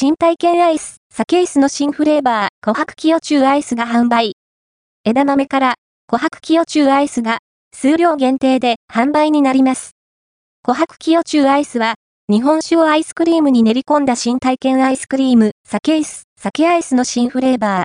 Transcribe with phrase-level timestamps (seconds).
[0.00, 4.36] 新体験アイス、酒ケイスの新フレーバー、琥珀キヨチューアイスが販売。
[5.02, 5.74] 枝豆から
[6.08, 7.38] 琥珀キヨチューアイスが
[7.74, 9.96] 数量限定で販売になります。
[10.64, 11.96] 琥珀キヨチューアイスは、
[12.30, 17.84] 日本酒をアイスクリームに練り込んだ新体験アイスクリーム、酒ケイス、サアイスの新フレーバー。